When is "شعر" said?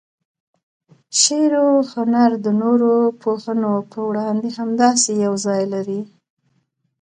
1.19-1.51